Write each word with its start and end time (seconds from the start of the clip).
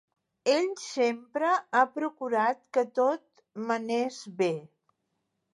Ell 0.53 0.71
sempre 0.83 1.51
ha 1.79 1.83
procurat 1.99 2.65
que 2.79 2.85
tot 3.01 3.25
m'anés 3.69 4.21
bé. 4.41 4.53